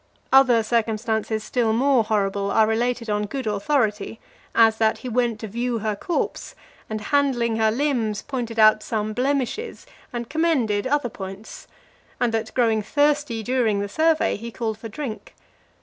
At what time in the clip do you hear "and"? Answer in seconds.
6.89-6.99, 10.11-10.27, 12.19-12.33